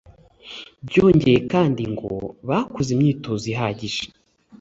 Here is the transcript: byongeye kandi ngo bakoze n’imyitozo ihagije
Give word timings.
byongeye 0.87 1.39
kandi 1.51 1.81
ngo 1.93 2.11
bakoze 2.49 2.91
n’imyitozo 2.93 3.45
ihagije 3.53 4.03